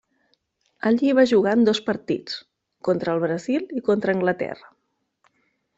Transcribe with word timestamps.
Allí 0.89 1.11
va 1.19 1.25
jugar 1.31 1.53
en 1.57 1.67
dos 1.67 1.81
partits, 1.89 2.39
contra 2.89 3.15
el 3.17 3.23
Brasil 3.27 3.69
i 3.81 3.87
contra 3.91 4.19
Anglaterra. 4.19 4.77